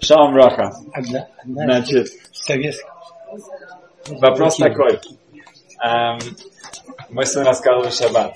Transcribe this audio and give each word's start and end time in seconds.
Шалом 0.00 0.34
Роха. 0.34 0.70
Одна, 0.92 1.28
одна 1.38 1.64
Значит, 1.64 2.08
вопрос 4.08 4.56
такой. 4.56 5.00
Эм, 5.82 6.18
мы 7.10 7.26
с 7.26 7.34
вами 7.34 7.46
рассказывали 7.46 7.90
Шаббат. 7.90 8.34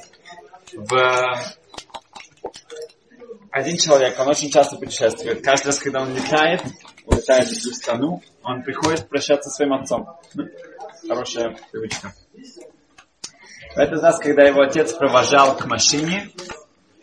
В... 0.73 1.39
Один 3.51 3.77
человек, 3.77 4.19
он 4.19 4.29
очень 4.29 4.51
часто 4.51 4.77
путешествует. 4.77 5.45
Каждый 5.45 5.69
раз, 5.69 5.79
когда 5.79 6.03
он 6.03 6.15
летает, 6.15 6.63
улетает 7.07 7.49
в 7.49 7.53
другую 7.53 7.75
страну, 7.75 8.23
он 8.43 8.63
приходит 8.63 9.09
прощаться 9.09 9.51
со 9.51 9.57
своим 9.57 9.75
отцом. 9.75 10.09
Хорошая 11.07 11.57
привычка. 11.71 12.13
В 13.75 13.79
этот 13.79 14.03
раз, 14.03 14.19
когда 14.19 14.45
его 14.45 14.63
отец 14.63 14.93
провожал 14.93 15.57
к 15.57 15.67
машине, 15.67 16.31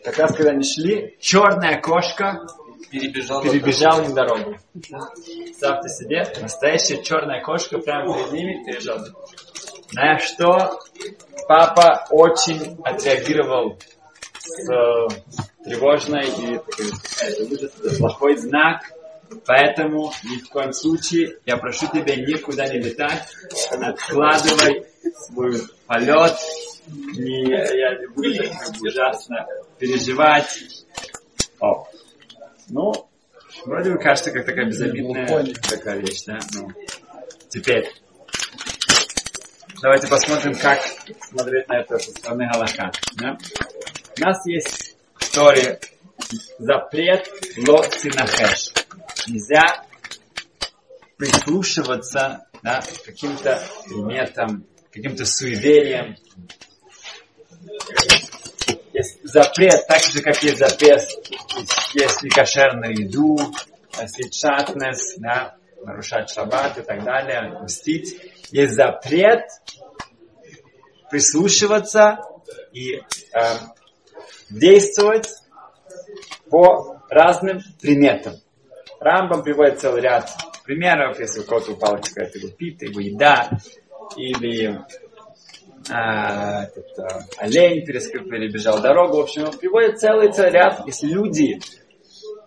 как 0.04 0.18
раз 0.18 0.36
когда 0.36 0.52
они 0.52 0.64
шли, 0.64 1.18
черная 1.20 1.80
кошка 1.80 2.42
Перебежал. 2.90 3.42
перебежала 3.42 4.02
им 4.04 4.14
дорогу. 4.14 4.58
Представьте 4.74 5.90
себе, 5.90 6.26
настоящая 6.42 7.02
черная 7.04 7.42
кошка 7.42 7.78
прямо 7.80 8.14
перед 8.14 8.32
ними 8.32 8.64
перебежала. 8.64 9.08
На 9.94 10.20
что 10.20 10.80
папа 11.48 12.08
очень 12.10 12.78
отреагировал 12.84 13.78
с, 14.40 14.70
э, 14.70 15.08
тревожно 15.64 16.18
и 16.18 16.56
это 16.56 17.98
плохой 17.98 18.38
знак, 18.38 18.84
поэтому 19.46 20.12
ни 20.24 20.38
в 20.38 20.50
коем 20.50 20.74
случае 20.74 21.38
я 21.46 21.58
прошу 21.58 21.88
тебя 21.88 22.16
никуда 22.16 22.68
не 22.68 22.80
летать, 22.80 23.28
откладывай 23.70 24.86
свой 25.28 25.62
полет, 25.88 26.38
не, 26.88 27.50
я 27.50 28.00
буду 28.16 28.44
ужасно 28.82 29.46
переживать. 29.78 30.86
О. 31.60 31.86
Ну, 32.72 32.94
вроде 33.66 33.92
бы 33.92 34.00
кажется, 34.00 34.32
как 34.32 34.46
такая 34.46 34.66
безобидная 34.66 35.28
такая 35.70 36.00
вещь, 36.00 36.24
да? 36.26 36.40
Ну, 36.54 36.70
теперь, 37.50 37.92
давайте 39.82 40.08
посмотрим, 40.08 40.56
как 40.56 40.80
смотреть 41.30 41.68
на 41.68 41.82
это 41.82 42.00
со 42.00 42.12
стороны 42.12 42.48
Галака. 42.50 42.92
Да? 43.18 43.38
У 44.18 44.22
нас 44.22 44.46
есть 44.46 44.96
в 45.16 45.34
Торе 45.34 45.82
запрет 46.60 47.30
ло 47.68 47.84
цинахеш. 47.84 48.72
Нельзя 49.28 49.86
прислушиваться 51.18 52.48
да, 52.64 52.82
каким-то 53.06 53.62
приметам, 53.86 54.66
каким-то 54.92 55.26
суевериям. 55.26 56.16
Есть 59.22 59.34
запрет, 59.34 59.88
так 59.88 60.02
же, 60.02 60.22
как 60.22 60.42
есть 60.44 60.58
запрет, 60.58 61.08
если 61.94 62.30
кошерную 62.30 62.94
еду, 62.98 63.38
шатнес, 64.32 65.16
да, 65.18 65.56
нарушать 65.84 66.30
шаббат 66.30 66.78
и 66.78 66.82
так 66.82 67.04
далее, 67.04 67.60
мстить. 67.62 68.20
Есть 68.52 68.74
запрет 68.74 69.44
прислушиваться 71.10 72.20
и 72.72 72.96
э, 72.96 73.02
действовать 74.50 75.30
по 76.50 77.02
разным 77.10 77.62
приметам. 77.82 78.36
Рамбам 79.00 79.44
приводит 79.44 79.80
целый 79.80 80.02
ряд 80.02 80.30
примеров, 80.64 81.20
если 81.20 81.42
у 81.42 81.44
кого-то 81.44 81.74
упала 81.74 81.98
какая-то 81.98 82.40
пита, 82.50 82.86
его 82.86 83.00
еда, 83.00 83.50
или 84.16 84.80
а, 85.90 86.64
этот, 86.64 87.00
а, 87.00 87.22
олень 87.38 87.86
перебежал 87.86 88.82
дорогу. 88.82 89.18
В 89.18 89.22
общем, 89.22 89.52
приводит 89.58 90.00
целый, 90.00 90.32
целый 90.32 90.52
ряд. 90.52 90.86
Если 90.86 91.08
люди 91.08 91.60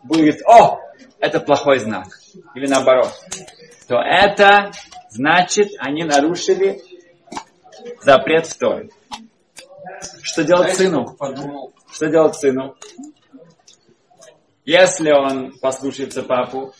будут 0.03 0.37
о, 0.47 0.79
это 1.19 1.41
плохой 1.41 1.79
знак, 1.79 2.07
или 2.55 2.67
наоборот, 2.67 3.13
то 3.89 3.97
это 3.97 4.71
значит, 5.11 5.71
они 5.79 6.05
нарушили 6.05 6.81
запрет 8.03 8.47
в 8.47 8.59
Торе. 8.59 8.89
Что 10.23 10.45
делать 10.45 10.75
сыну? 10.77 11.17
Что 11.93 12.07
делать 12.09 12.35
сыну? 12.37 12.77
Если 14.65 15.11
он 15.11 15.53
послушается 15.59 16.23
папу, 16.23 16.75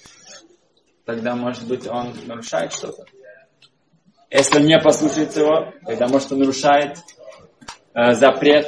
тогда, 1.05 1.35
может 1.35 1.67
быть, 1.67 1.87
он 1.87 2.15
нарушает 2.27 2.73
что-то. 2.73 3.05
Если 4.35 4.61
не 4.65 4.81
послушается 4.81 5.43
его, 5.43 5.73
может, 6.09 6.33
он 6.33 6.41
нарушает 6.41 6.99
э, 7.95 8.15
запрет, 8.15 8.67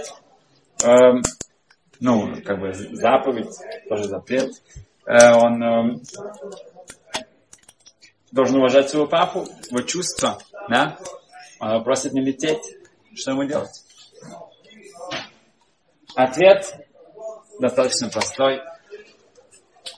эм, 0.84 1.22
ну, 1.98 2.40
как 2.44 2.60
бы 2.60 2.72
заповедь, 2.72 3.50
тоже 3.88 4.04
запрет. 4.04 4.52
Э, 5.06 5.34
он 5.34 5.60
эм, 5.60 6.02
должен 8.30 8.58
уважать 8.58 8.88
своего 8.88 9.08
папу, 9.08 9.44
его 9.68 9.80
чувства, 9.80 10.38
да? 10.68 10.98
Он 11.58 11.82
просит 11.82 12.12
не 12.12 12.20
лететь. 12.20 12.62
Что 13.16 13.32
ему 13.32 13.42
делать? 13.42 13.82
Ответ 16.14 16.76
достаточно 17.58 18.08
простой, 18.08 18.60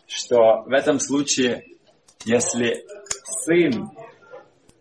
что 0.06 0.62
в 0.62 0.72
этом 0.72 0.98
случае, 0.98 1.66
если 2.24 2.86
сын 3.44 3.90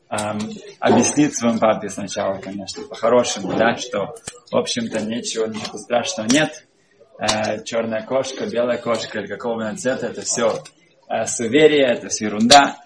эм, 0.09 0.40
объяснит 0.79 1.35
своему 1.35 1.59
папе 1.59 1.90
сначала, 1.90 2.38
конечно, 2.38 2.84
по-хорошему, 2.84 3.53
да, 3.53 3.75
что, 3.75 4.16
в 4.51 4.57
общем-то, 4.57 5.01
ничего, 5.01 5.47
ничего 5.47 5.78
страшного 5.78 6.28
нет, 6.28 6.68
Э, 7.19 7.63
черная 7.63 8.03
кошка, 8.03 8.46
белая 8.46 8.78
кошка 8.78 9.19
или 9.19 9.28
какого 9.28 9.75
цвета, 9.75 10.07
это 10.07 10.22
все 10.22 10.62
э, 11.09 11.25
суеверие, 11.25 11.88
это 11.88 12.09
все 12.09 12.25
ерунда. 12.25 12.78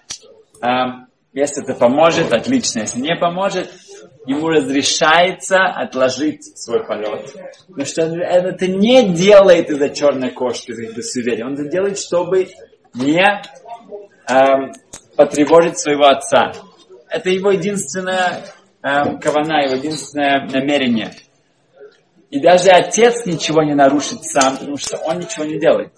Эм, 0.62 1.06
если 1.34 1.62
это 1.62 1.74
поможет, 1.74 2.32
отлично. 2.32 2.80
Если 2.80 3.00
не 3.00 3.14
поможет, 3.14 3.70
ему 4.24 4.48
разрешается 4.48 5.58
отложить 5.58 6.44
свой 6.58 6.82
полет. 6.84 7.30
Потому 7.68 7.84
что 7.84 8.06
он 8.06 8.20
это 8.22 8.66
не 8.68 9.10
делает 9.10 9.68
из-за 9.68 9.90
черной 9.90 10.30
кошки, 10.30 10.70
из-за 10.70 11.02
суеверия. 11.02 11.44
Он 11.44 11.52
это 11.52 11.68
делает, 11.68 11.98
чтобы 11.98 12.48
не 12.94 13.22
эм, 14.30 14.72
потревожить 15.14 15.78
своего 15.78 16.06
отца. 16.06 16.52
Это 17.12 17.30
его 17.30 17.50
единственная 17.50 18.44
эм, 18.82 19.18
кавана, 19.20 19.64
его 19.64 19.74
единственное 19.74 20.48
намерение. 20.48 21.12
И 22.30 22.40
даже 22.40 22.70
отец 22.70 23.26
ничего 23.26 23.62
не 23.62 23.74
нарушит 23.74 24.24
сам, 24.24 24.56
потому 24.56 24.78
что 24.78 24.96
он 24.96 25.18
ничего 25.18 25.44
не 25.44 25.58
делает. 25.58 25.92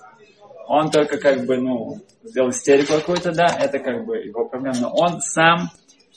Он 0.67 0.91
только 0.91 1.19
как 1.19 1.47
бы, 1.47 1.59
ну, 1.59 2.01
сделал 2.25 2.51
истерику 2.51 2.95
какую-то, 2.95 3.33
да, 3.33 3.47
это 3.47 3.79
как 3.79 4.05
бы 4.05 4.17
его 4.17 4.47
проблема. 4.47 4.77
Но 4.81 4.91
он 4.93 5.21
сам 5.21 5.71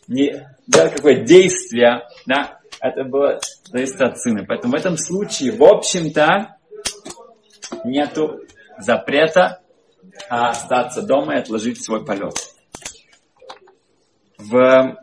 не 0.08 0.47
делал 0.66 0.90
какое 0.90 1.24
действие, 1.24 2.02
да, 2.25 2.59
это 2.81 3.03
было 3.03 3.40
зависит 3.66 4.02
от 4.02 4.19
сына. 4.19 4.46
Поэтому 4.47 4.74
в 4.74 4.75
этом 4.75 4.97
случае, 4.97 5.52
в 5.52 5.64
общем-то, 5.64 6.58
нету 7.84 8.40
запрета 8.79 9.62
а 10.29 10.50
остаться 10.50 11.02
дома 11.02 11.35
и 11.35 11.40
отложить 11.40 11.84
свой 11.84 12.03
полет. 12.03 12.34
В 14.38 14.98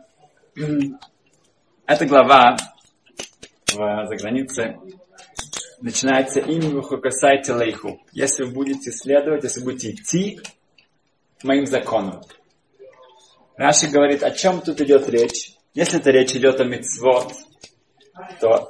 эта 1.85 2.05
глава 2.05 2.55
в 3.73 4.07
загранице 4.07 4.77
начинается 5.81 6.39
имя 6.39 6.81
Хукасайте 6.81 7.53
Лейху. 7.53 8.01
Если 8.13 8.43
вы 8.43 8.51
будете 8.51 8.91
следовать, 8.91 9.43
если 9.43 9.61
будете 9.61 9.91
идти 9.91 10.39
моим 11.43 11.65
законам. 11.65 12.21
Раши 13.57 13.87
говорит, 13.87 14.23
о 14.23 14.31
чем 14.31 14.61
тут 14.61 14.79
идет 14.79 15.09
речь. 15.09 15.53
Если 15.73 15.99
это 15.99 16.11
речь 16.11 16.33
идет 16.33 16.61
о 16.61 16.63
мицвод, 16.63 17.33
то 18.39 18.69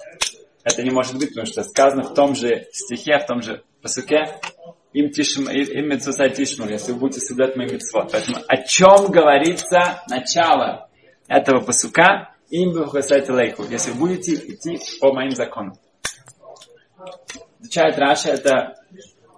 это 0.63 0.81
не 0.81 0.89
может 0.89 1.17
быть, 1.19 1.29
потому 1.29 1.45
что 1.45 1.63
сказано 1.63 2.03
в 2.03 2.15
том 2.15 2.35
же 2.35 2.67
стихе, 2.71 3.19
в 3.19 3.27
том 3.27 3.43
же 3.43 3.63
посуке, 3.85 4.39
им, 4.93 5.11
тишм, 5.11 5.47
им 5.47 5.89
митцвосай 5.89 6.31
тишмур, 6.31 6.69
если 6.69 6.91
вы 6.91 6.99
будете 7.01 7.19
соблюдать 7.19 7.55
мои 7.55 7.67
митцвот. 7.67 8.11
Поэтому 8.11 8.37
о 8.47 8.57
чем 8.63 9.11
говорится 9.11 10.01
начало 10.09 10.89
этого 11.27 11.63
посука, 11.63 12.33
им 12.49 12.73
бухасайте 12.73 13.31
лейху, 13.31 13.63
если 13.69 13.91
вы 13.91 13.99
будете 13.99 14.33
идти 14.33 14.79
по 14.99 15.13
моим 15.13 15.31
законам. 15.31 15.77
Изучает 17.59 17.99
Раша, 17.99 18.29
это 18.29 18.75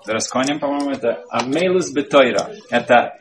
Расконим, 0.06 0.62
по-моему, 0.62 0.92
это 0.92 1.26
Амейлус 1.30 1.92
Бетойра. 1.92 2.50
Это, 2.70 3.20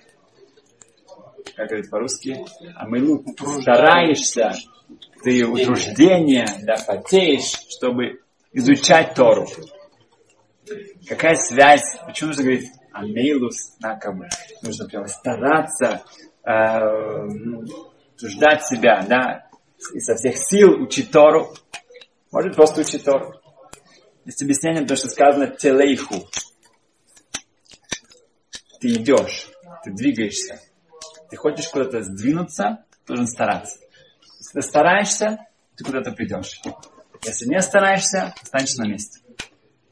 как 1.57 1.69
говорить 1.69 1.91
по-русски, 1.91 2.37
Амейлу, 2.77 3.25
стараешься, 3.61 4.53
ты 5.25 5.45
утруждение, 5.45 6.47
да, 6.63 6.77
потеешь, 6.87 7.53
чтобы 7.71 8.21
изучать 8.53 9.15
Тору. 9.15 9.49
Какая 11.09 11.37
связь? 11.37 11.83
Почему 12.07 12.29
нужно 12.29 12.45
говорить 12.45 12.71
Амейлус, 12.93 13.77
бы, 14.17 14.29
нужно 14.63 14.89
прямо 14.89 15.07
стараться, 15.07 16.03
э, 16.45 16.81
ну, 17.29 17.65
утруждать 18.15 18.65
себя, 18.65 19.05
да, 19.07 19.47
и 19.93 20.01
со 20.01 20.15
всех 20.15 20.37
сил 20.37 20.83
учить 20.83 21.11
Тору. 21.11 21.55
Может 22.33 22.57
просто 22.57 22.81
учить 22.81 23.05
Тору. 23.05 23.35
Есть 24.25 24.43
объяснение, 24.43 24.83
потому 24.83 24.97
что 24.97 25.09
сказано 25.09 25.49
телейху. 25.49 26.27
Ты 28.81 28.89
идешь. 28.95 29.51
ты 29.85 29.93
двигаешься. 29.93 30.61
Ты 31.31 31.37
хочешь 31.37 31.69
куда-то 31.69 32.03
сдвинуться, 32.03 32.85
должен 33.07 33.27
стараться. 33.27 33.79
Если 34.39 34.61
ты 34.61 34.63
стараешься, 34.63 35.39
ты 35.77 35.85
куда-то 35.85 36.13
придешь. 36.13 36.61
Если 37.25 37.47
не 37.47 37.61
стараешься, 37.61 38.35
останешься 38.43 38.83
на 38.83 38.89
месте. 38.89 39.21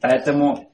Поэтому 0.07 0.71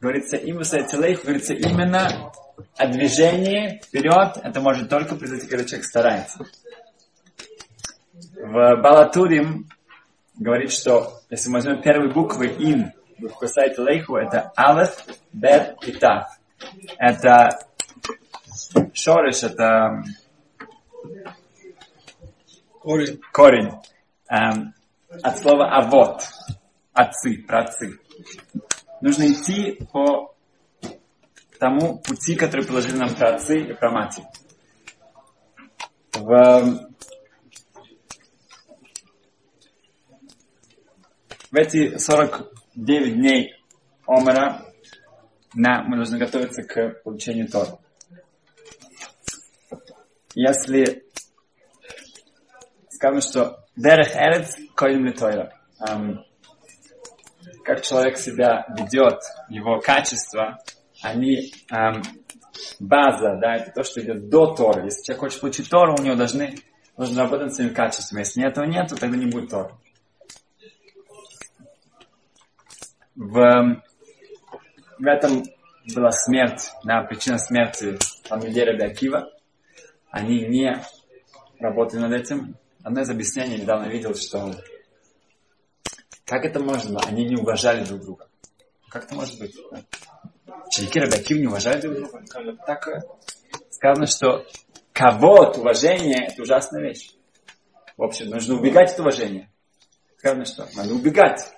говорится, 0.00 0.36
им 0.36 0.56
говорится 0.56 1.54
именно 1.54 2.32
о 2.76 2.86
движении 2.88 3.80
вперед. 3.84 4.36
Это 4.42 4.60
может 4.60 4.88
только 4.88 5.14
произойти, 5.14 5.46
когда 5.46 5.64
человек 5.64 5.86
старается. 5.86 6.44
В 8.34 8.76
Балатурим 8.82 9.68
говорит, 10.34 10.72
что 10.72 11.20
если 11.30 11.50
мы 11.50 11.58
возьмем 11.58 11.82
первые 11.82 12.12
буквы 12.12 12.48
ин 12.48 12.92
в 13.20 13.28
Хусайте 13.28 13.80
Лейху, 13.80 14.16
это 14.16 14.52
Алеф, 14.56 15.04
Бет 15.32 15.76
и 15.86 15.92
Тав. 15.92 16.26
Это 16.98 17.60
шориш, 18.92 19.44
это 19.44 20.02
корень. 22.80 23.20
корень. 23.32 23.70
Эм, 24.28 24.74
от 25.22 25.38
слова 25.38 25.76
авот, 25.76 26.22
отцы, 26.92 27.44
праотцы. 27.46 28.01
Нужно 29.00 29.32
идти 29.32 29.78
по 29.92 30.34
тому 31.58 31.98
пути, 31.98 32.34
который 32.34 32.66
положили 32.66 32.96
нам 32.96 33.14
праотцы 33.14 33.58
и 33.58 33.72
прамати. 33.74 34.22
В, 36.12 36.88
в 41.50 41.54
эти 41.54 41.96
49 41.98 43.14
дней 43.14 43.54
Омера 44.06 44.64
на, 45.54 45.82
мы 45.84 45.96
должны 45.96 46.18
готовиться 46.18 46.62
к 46.62 47.02
получению 47.02 47.48
Тора. 47.48 47.78
Если 50.34 51.04
сказано, 52.88 53.20
что 53.20 53.64
Дерех 53.76 54.14
Эрец 54.14 54.54
Коим 54.74 55.06
Литойра. 55.06 55.52
Как 57.64 57.82
человек 57.82 58.16
себя 58.18 58.66
ведет, 58.76 59.20
его 59.48 59.80
качества, 59.80 60.58
они 61.02 61.52
эм, 61.70 62.02
база, 62.80 63.38
да, 63.40 63.56
это 63.56 63.72
то, 63.72 63.82
что 63.84 64.00
идет 64.00 64.28
до 64.28 64.54
Тора. 64.54 64.84
Если 64.84 65.04
человек 65.04 65.20
хочет 65.20 65.40
получить 65.40 65.70
Тору, 65.70 65.96
у 65.98 66.02
него 66.02 66.14
должны, 66.16 66.54
должен 66.96 67.18
работать 67.18 67.54
своими 67.54 67.72
качествами. 67.72 68.20
Если 68.20 68.46
этого 68.46 68.64
нет, 68.64 68.88
то 68.88 68.96
тогда 68.96 69.16
не 69.16 69.26
будет 69.26 69.50
Тора. 69.50 69.72
В, 73.14 73.82
в 74.98 75.06
этом 75.06 75.42
была 75.94 76.10
смерть, 76.12 76.70
да, 76.84 77.02
причина 77.02 77.38
смерти 77.38 77.98
Талмидера 78.28 78.76
Беакива. 78.76 79.30
Они 80.10 80.46
не 80.46 80.82
работали 81.58 82.00
над 82.00 82.12
этим. 82.12 82.56
Одно 82.82 83.02
из 83.02 83.10
объяснений 83.10 83.58
недавно 83.58 83.88
видел, 83.88 84.14
что 84.14 84.52
как 86.32 86.46
это 86.46 86.60
можно? 86.60 86.98
Они 87.00 87.26
не 87.26 87.36
уважали 87.36 87.84
друг 87.84 88.00
друга. 88.00 88.26
Как 88.88 89.04
это 89.04 89.14
может 89.14 89.38
быть? 89.38 89.54
Ученики 90.66 90.98
Рабиакив 90.98 91.38
не 91.38 91.46
уважали 91.46 91.82
друг 91.82 91.96
друга. 91.96 92.22
Так 92.66 92.88
сказано, 93.68 94.06
что 94.06 94.46
кого-то 94.94 95.60
уважение 95.60 96.28
это 96.28 96.40
ужасная 96.40 96.84
вещь. 96.84 97.10
В 97.98 98.02
общем, 98.02 98.30
нужно 98.30 98.54
убегать 98.54 98.94
от 98.94 99.00
уважения. 99.00 99.50
Сказано, 100.16 100.46
что 100.46 100.66
надо 100.74 100.94
убегать. 100.94 101.52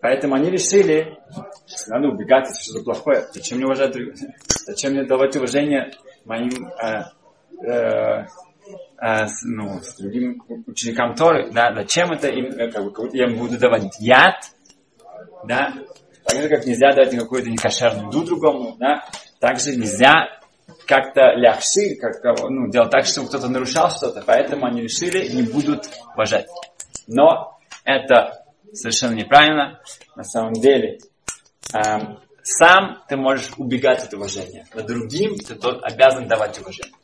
Поэтому 0.00 0.36
они 0.36 0.50
решили, 0.50 1.18
что 1.66 1.90
надо 1.90 2.08
убегать, 2.08 2.48
это 2.48 2.58
что-то 2.58 2.84
плохое. 2.84 3.28
Зачем 3.34 3.58
мне 3.58 3.66
уважать 3.66 3.92
друг 3.92 4.14
друга? 4.14 4.32
Зачем 4.66 4.92
мне 4.92 5.04
давать 5.04 5.36
уважение 5.36 5.92
моим 6.24 6.68
э, 6.68 7.02
э, 7.70 8.26
э, 9.00 9.26
ну, 9.44 9.80
с 9.80 9.96
другим 9.96 10.42
ученикам 10.66 11.14
Торы, 11.14 11.50
да, 11.52 11.74
зачем 11.74 12.12
это 12.12 12.28
им, 12.28 12.46
э, 12.46 12.70
как 12.70 12.84
бы, 12.84 13.10
я 13.12 13.26
им 13.26 13.38
буду 13.38 13.58
давать 13.58 13.94
яд, 13.98 14.36
да, 15.44 15.74
так 16.24 16.42
же, 16.42 16.48
как 16.48 16.64
нельзя 16.66 16.92
давать 16.92 17.16
какую-то 17.16 17.50
некошерную 17.50 18.08
еду 18.08 18.24
другому, 18.24 18.76
да, 18.78 19.04
также 19.40 19.76
нельзя 19.76 20.28
как-то 20.86 21.34
ляхши, 21.36 21.96
как, 22.00 22.22
ну, 22.50 22.70
делать 22.70 22.90
так, 22.90 23.04
чтобы 23.04 23.28
кто-то 23.28 23.48
нарушал 23.48 23.90
что-то, 23.90 24.22
поэтому 24.26 24.66
они 24.66 24.82
решили, 24.82 25.28
не 25.28 25.42
будут 25.42 25.88
уважать. 26.14 26.46
Но 27.06 27.58
это 27.84 28.44
совершенно 28.72 29.14
неправильно, 29.14 29.80
на 30.16 30.24
самом 30.24 30.54
деле. 30.54 30.98
Эм, 31.72 32.18
сам 32.42 33.02
ты 33.08 33.16
можешь 33.16 33.52
убегать 33.56 34.04
от 34.04 34.14
уважения, 34.14 34.66
но 34.74 34.82
другим 34.82 35.36
ты 35.36 35.54
тот 35.54 35.82
обязан 35.82 36.28
давать 36.28 36.58
уважение 36.58 36.94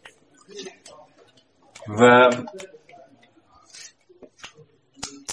в 1.91 2.47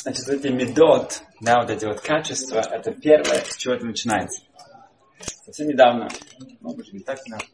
значит, 0.01 0.27
эти 0.27 0.47
медот, 0.47 1.21
да, 1.39 1.61
вот 1.61 1.69
эти 1.69 1.85
вот 1.85 2.01
качества, 2.01 2.59
это 2.59 2.91
первое, 2.93 3.43
с 3.43 3.57
чего 3.57 3.75
это 3.75 3.85
начинается. 3.85 4.41
Совсем 5.45 5.67
недавно, 5.67 6.07
может 6.61 6.77
быть, 6.77 6.93
не 6.93 6.99
так 7.01 7.19
недавно, 7.25 7.45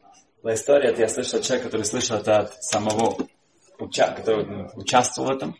была 0.42 0.54
история, 0.54 0.90
это 0.90 1.02
я 1.02 1.10
слышал 1.10 1.40
от 1.40 1.46
человека, 1.46 1.68
который 1.68 1.86
слышал 1.86 2.18
это 2.18 2.40
от 2.40 2.64
самого, 2.64 3.28
уча, 3.80 4.14
который 4.14 4.46
ну, 4.46 4.70
участвовал 4.76 5.30
в 5.30 5.36
этом. 5.36 5.58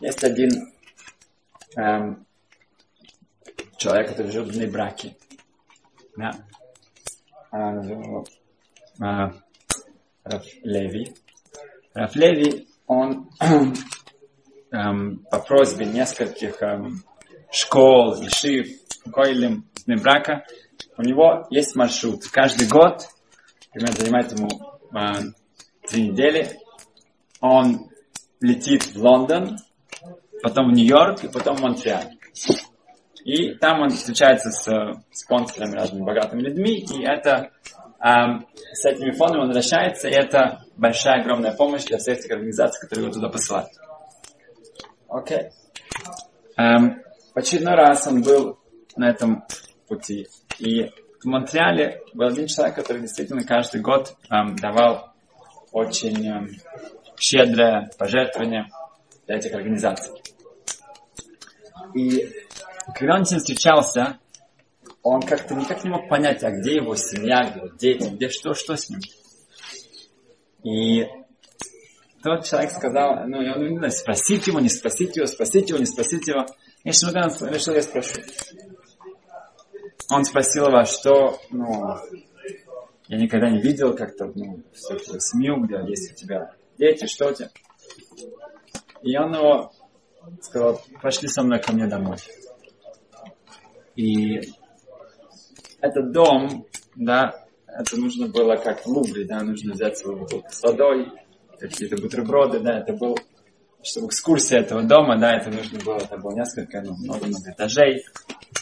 Есть 0.00 0.22
один 0.22 0.72
эм, 1.76 2.24
человек, 3.76 4.10
который 4.10 4.30
живет 4.30 4.54
в 4.54 4.72
браке. 4.72 5.16
Да. 6.16 6.30
А, 7.50 7.72
а, 9.00 9.32
Леви. 10.62 11.14
Рафлеви, 11.94 12.68
он 12.86 13.30
эм, 14.70 15.24
по 15.30 15.38
просьбе 15.40 15.86
нескольких 15.86 16.62
эм, 16.62 17.02
школ, 17.50 18.14
ишив, 18.24 18.68
койлем, 19.12 19.64
брака, 19.86 20.44
у 20.96 21.02
него 21.02 21.46
есть 21.50 21.74
маршрут. 21.74 22.26
Каждый 22.30 22.68
год, 22.68 23.02
примерно 23.72 23.96
занимает 23.96 24.32
ему 24.32 24.48
э, 24.94 25.32
три 25.88 26.08
недели, 26.08 26.58
он 27.40 27.90
летит 28.40 28.84
в 28.94 28.96
Лондон, 28.96 29.58
потом 30.42 30.70
в 30.70 30.74
Нью-Йорк 30.74 31.24
и 31.24 31.28
потом 31.28 31.56
в 31.56 31.60
Монреаль. 31.60 32.16
И 33.24 33.54
там 33.54 33.82
он 33.82 33.90
встречается 33.90 34.50
с 34.50 35.02
спонсорами, 35.12 35.74
разными 35.74 36.04
богатыми 36.04 36.40
людьми, 36.40 36.78
и 36.78 37.04
это 37.04 37.50
с 38.02 38.84
этими 38.84 39.10
фондами 39.10 39.42
он 39.42 39.46
возвращается, 39.48 40.08
и 40.08 40.12
это 40.12 40.62
большая, 40.76 41.20
огромная 41.20 41.52
помощь 41.52 41.84
для 41.84 41.98
всех 41.98 42.18
этих 42.18 42.30
организаций, 42.30 42.80
которые 42.80 43.06
его 43.06 43.14
туда 43.14 43.28
посылают. 43.28 43.68
Окей. 45.08 45.50
Okay. 46.56 46.94
В 47.34 47.38
очередной 47.38 47.74
раз 47.74 48.06
он 48.06 48.22
был 48.22 48.58
на 48.96 49.10
этом 49.10 49.44
пути. 49.86 50.28
И 50.58 50.90
в 51.20 51.26
Монреале 51.26 52.00
был 52.12 52.26
один 52.26 52.46
человек, 52.46 52.76
который 52.76 53.02
действительно 53.02 53.44
каждый 53.44 53.80
год 53.80 54.16
эм, 54.30 54.56
давал 54.56 55.12
очень 55.72 56.26
эм, 56.26 56.48
щедрое 57.18 57.90
пожертвование 57.98 58.66
для 59.26 59.36
этих 59.36 59.54
организаций. 59.54 60.12
И 61.94 62.28
когда 62.94 63.16
он 63.16 63.24
с 63.24 63.30
ним 63.30 63.40
встречался, 63.40 64.18
он 65.02 65.22
как-то 65.22 65.54
никак 65.54 65.82
не 65.84 65.90
мог 65.90 66.08
понять, 66.08 66.42
а 66.44 66.50
где 66.50 66.76
его 66.76 66.94
семья, 66.94 67.50
где 67.50 67.94
дети, 67.94 68.08
где 68.14 68.28
что, 68.28 68.54
что 68.54 68.76
с 68.76 68.90
ним. 68.90 69.00
И 70.62 71.06
тот 72.22 72.44
человек 72.44 72.70
сказал, 72.70 73.26
ну, 73.26 73.38
он 73.38 73.68
не 73.68 73.76
знаю, 73.78 73.92
спросить 73.92 74.46
его, 74.46 74.60
не 74.60 74.68
спросить 74.68 75.16
его, 75.16 75.26
спросить 75.26 75.70
его, 75.70 75.78
не 75.78 75.86
спросить 75.86 76.28
его. 76.28 76.44
Я 76.84 76.92
решил, 76.92 77.74
я 77.74 77.82
спрошу. 77.82 78.20
Он 80.10 80.24
спросил 80.24 80.66
его, 80.66 80.84
что, 80.84 81.38
ну, 81.50 81.96
я 83.08 83.16
никогда 83.16 83.50
не 83.50 83.60
видел 83.60 83.94
как-то, 83.94 84.26
ну, 84.34 84.62
всю 84.74 84.96
твою 84.98 85.20
семью, 85.20 85.64
где 85.64 85.76
есть 85.88 86.12
у 86.12 86.14
тебя 86.14 86.54
дети, 86.76 87.06
что 87.06 87.28
у 87.28 87.32
тебя. 87.32 87.50
И 89.02 89.16
он 89.16 89.34
его 89.34 89.72
сказал, 90.42 90.82
пошли 91.00 91.28
со 91.28 91.42
мной 91.42 91.60
ко 91.60 91.72
мне 91.72 91.86
домой. 91.86 92.18
И 93.96 94.52
этот 95.80 96.12
дом, 96.12 96.66
да, 96.96 97.44
это 97.66 97.96
нужно 97.98 98.28
было 98.28 98.56
как 98.56 98.84
в 98.84 98.86
Лувре, 98.86 99.24
да, 99.24 99.42
нужно 99.42 99.74
взять 99.74 99.98
свою 99.98 100.18
бутылку 100.18 100.48
с 100.50 100.62
водой, 100.62 101.12
какие-то 101.58 102.00
бутерброды, 102.00 102.60
да, 102.60 102.78
это 102.80 102.92
был, 102.92 103.18
чтобы 103.82 104.08
экскурсия 104.08 104.60
этого 104.60 104.82
дома, 104.82 105.18
да, 105.18 105.36
это 105.36 105.50
нужно 105.50 105.78
было, 105.84 105.96
это 105.96 106.16
было 106.16 106.34
несколько, 106.34 106.80
ну, 106.80 106.94
много-много 106.96 107.50
этажей, 107.50 108.04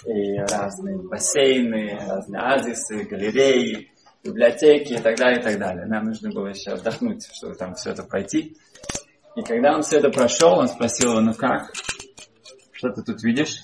и 0.06 0.38
разные 0.38 0.98
бассейны, 0.98 1.98
разные 2.06 2.40
азисы, 2.40 3.04
галереи, 3.04 3.90
библиотеки 4.22 4.94
и 4.94 4.98
так 4.98 5.16
далее, 5.16 5.40
и 5.40 5.42
так 5.42 5.58
далее. 5.58 5.86
Нам 5.86 6.06
нужно 6.06 6.30
было 6.30 6.48
еще 6.48 6.72
отдохнуть, 6.72 7.26
чтобы 7.32 7.54
там 7.54 7.74
все 7.74 7.90
это 7.90 8.02
пройти. 8.02 8.56
И 9.36 9.42
когда 9.42 9.74
он 9.74 9.82
все 9.82 9.98
это 9.98 10.10
прошел, 10.10 10.58
он 10.58 10.68
спросил 10.68 11.12
его, 11.12 11.20
ну 11.20 11.34
как? 11.34 11.72
Что 12.72 12.90
ты 12.90 13.02
тут 13.02 13.22
видишь? 13.22 13.62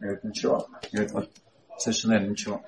Говорит, 0.00 0.24
ничего. 0.24 0.68
Говорит, 0.92 1.12
вот 1.12 1.30
совершенно 1.78 2.18
ничего. 2.20 2.62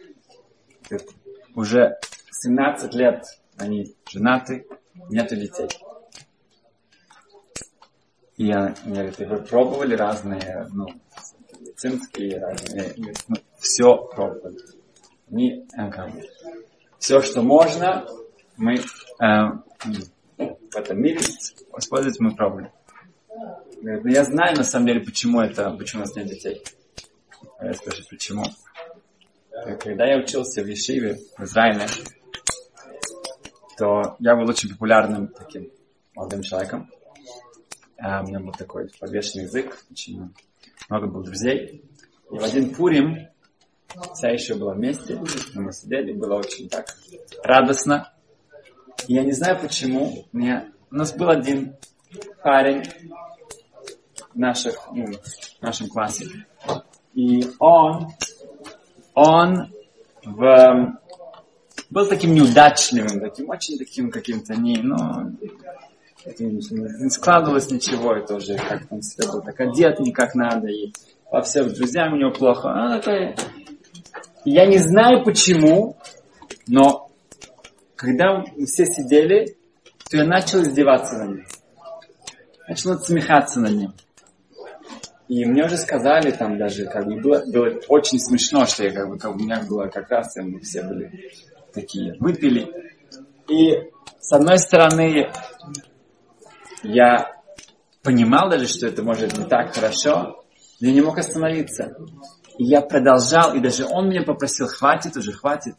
Говорит, 0.89 1.09
уже 1.55 1.99
17 2.31 2.95
лет 2.95 3.25
они 3.57 3.95
женаты, 4.09 4.67
нету 5.11 5.37
детей. 5.37 5.69
И 8.37 8.47
я, 8.47 8.75
мне 8.85 9.03
говорит, 9.03 9.19
вы 9.19 9.37
пробовали 9.43 9.95
разные, 9.95 10.67
ну, 10.73 10.87
медицинские, 11.61 12.39
разные, 12.39 12.95
ну, 13.29 13.37
все 13.59 13.97
пробовали. 13.97 14.57
Не, 15.29 15.67
э, 15.77 15.91
все, 16.99 17.21
что 17.21 17.43
можно, 17.43 18.07
мы 18.57 18.77
э, 18.77 18.83
в 20.39 20.77
этом 20.77 21.01
мире 21.01 21.21
использовать 21.79 22.19
мы 22.21 22.35
пробовали. 22.35 22.73
Ну 23.83 24.07
я 24.09 24.25
знаю 24.25 24.57
на 24.57 24.65
самом 24.65 24.87
деле, 24.87 25.01
почему 25.01 25.41
это, 25.41 25.71
почему 25.71 26.03
у 26.03 26.05
нас 26.05 26.15
нет 26.15 26.27
детей. 26.27 26.63
Я 27.61 27.73
спрашиваю, 27.75 28.09
почему. 28.11 28.45
Когда 29.81 30.07
я 30.07 30.19
учился 30.19 30.63
в 30.63 30.67
Ешиве 30.67 31.19
в 31.37 31.45
Израиле, 31.45 31.87
то 33.77 34.17
я 34.19 34.37
был 34.37 34.49
очень 34.49 34.71
популярным 34.71 35.29
таким 35.29 35.71
молодым 36.15 36.43
человеком. 36.43 36.91
А 37.99 38.23
у 38.23 38.27
меня 38.27 38.41
был 38.41 38.53
такой 38.53 38.91
подвешенный 38.99 39.45
язык, 39.45 39.79
очень 39.91 40.33
много 40.89 41.07
было 41.07 41.25
друзей. 41.25 41.85
И 42.31 42.39
в 42.39 42.43
один 42.43 42.75
Пурим 42.75 43.29
вся 44.15 44.31
еще 44.31 44.55
была 44.55 44.75
вместе, 44.75 45.21
мы 45.55 45.73
сидели, 45.73 46.13
было 46.13 46.37
очень 46.37 46.69
так 46.69 46.87
радостно. 47.43 48.13
И 49.07 49.15
я 49.15 49.25
не 49.25 49.33
знаю 49.33 49.59
почему, 49.61 50.27
меня, 50.33 50.71
у 50.91 50.95
нас 50.95 51.13
был 51.15 51.29
один 51.29 51.77
парень 52.43 52.85
в, 54.33 54.39
наших, 54.39 54.89
ну, 54.93 55.07
в 55.07 55.63
нашем 55.63 55.89
классе. 55.89 56.27
И 57.15 57.51
он, 57.59 58.09
он 59.21 59.71
в, 60.25 60.99
был 61.91 62.07
таким 62.07 62.33
неудачливым, 62.33 63.21
таким 63.21 63.51
очень 63.51 63.77
таким 63.79 64.11
каким-то 64.11 64.55
не, 64.55 64.79
ну, 64.79 65.37
не 66.39 67.11
складывалось 67.11 67.71
ничего, 67.71 68.17
и 68.17 68.27
тоже 68.27 68.57
как 68.57 68.83
он 68.91 69.03
себя 69.03 69.31
был 69.31 69.43
так 69.43 69.61
одет 69.61 70.01
не 70.01 70.13
как 70.13 70.35
надо, 70.35 70.69
и 70.69 70.93
во 71.31 71.43
всех 71.43 71.73
друзьям 71.75 72.15
у 72.15 72.17
него 72.17 72.31
плохо. 72.31 72.71
А, 72.71 72.99
такой... 72.99 73.35
Я 74.47 74.65
не 74.65 74.79
знаю 74.79 75.23
почему, 75.23 75.97
но 76.67 77.11
когда 77.95 78.39
мы 78.39 78.65
все 78.65 78.87
сидели, 78.87 79.57
то 80.11 80.17
я 80.17 80.25
начал 80.25 80.63
издеваться 80.63 81.19
над 81.19 81.37
ним. 81.37 81.47
Начал 82.67 82.99
смехаться 83.01 83.61
над 83.61 83.73
ним. 83.73 83.93
И 85.31 85.45
мне 85.45 85.65
уже 85.65 85.77
сказали 85.77 86.33
там 86.33 86.59
даже, 86.59 86.87
как 86.87 87.07
бы 87.07 87.21
было, 87.21 87.45
было 87.47 87.81
очень 87.87 88.19
смешно, 88.19 88.67
что 88.67 88.83
я 88.83 88.91
как 88.91 89.09
бы, 89.09 89.17
как 89.17 89.37
у 89.37 89.39
меня 89.39 89.63
было 89.63 89.87
как 89.87 90.11
раз, 90.11 90.35
мы 90.35 90.59
все 90.59 90.83
были 90.83 91.31
такие, 91.73 92.17
выпили. 92.19 92.69
И 93.49 93.93
с 94.19 94.33
одной 94.33 94.59
стороны, 94.59 95.31
я 96.83 97.31
понимал 98.03 98.51
даже, 98.51 98.67
что 98.67 98.89
это 98.89 99.05
может 99.05 99.39
не 99.39 99.45
так 99.45 99.73
хорошо, 99.73 100.45
но 100.81 100.89
я 100.89 100.93
не 100.93 101.01
мог 101.01 101.17
остановиться. 101.17 101.95
И 102.59 102.65
я 102.65 102.81
продолжал, 102.81 103.55
и 103.55 103.61
даже 103.61 103.87
он 103.87 104.09
меня 104.09 104.25
попросил, 104.25 104.67
хватит 104.67 105.17
уже, 105.17 105.31
хватит. 105.31 105.77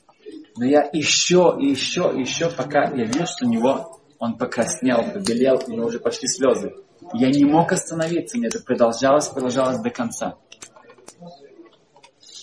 Но 0.56 0.64
я 0.64 0.90
еще, 0.94 1.58
и 1.60 1.72
еще, 1.72 2.10
и 2.16 2.22
еще, 2.22 2.50
пока 2.50 2.86
я 2.86 3.04
видел, 3.04 3.26
что 3.26 3.46
у 3.46 3.50
него 3.50 4.00
он 4.18 4.38
покраснел, 4.38 5.12
побелел, 5.12 5.62
у 5.68 5.72
него 5.72 5.88
уже 5.88 6.00
пошли 6.00 6.30
слезы. 6.30 6.74
Я 7.14 7.30
не 7.30 7.46
мог 7.46 7.72
остановиться, 7.72 8.38
мне 8.38 8.48
это 8.48 8.64
продолжалось, 8.64 9.28
продолжалось 9.28 9.80
до 9.80 9.90
конца. 9.90 10.38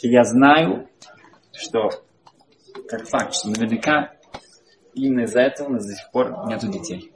И 0.03 0.09
я 0.09 0.25
знаю, 0.25 0.89
что, 1.53 1.91
как 2.89 3.09
факт, 3.09 3.35
что 3.35 3.49
наверняка 3.49 4.13
именно 4.95 5.23
из-за 5.25 5.41
этого 5.41 5.69
у 5.69 5.73
нас 5.73 5.87
до 5.87 5.95
сих 5.95 6.11
пор 6.11 6.47
нету 6.47 6.69
детей. 6.69 7.13